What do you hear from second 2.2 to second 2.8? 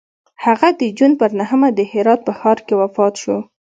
په ښار کې